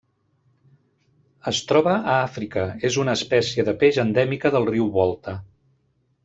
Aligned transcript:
Es 1.51 1.59
troba 1.71 1.93
a 1.97 2.15
Àfrica: 2.21 2.63
és 2.89 2.97
una 3.05 3.15
espècie 3.21 3.67
de 3.69 3.77
peix 3.85 4.01
endèmica 4.05 4.53
del 4.57 4.67
riu 4.75 4.91
Volta. 4.99 5.37